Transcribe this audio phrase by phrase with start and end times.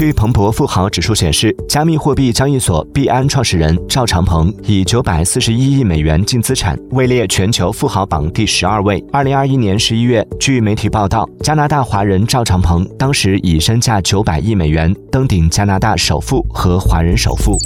[0.00, 9.04] 据彭博富豪指数显示加密货币交易所币安创始人赵长鹏以九百四十一亿美元净资产位列全球富豪榜第十二位。
[9.12, 17.58] 二零二一年十一月据媒体报道加拿大华人赵长鹏当时以身价九百亿美元登顶加拿大首富和华人首富。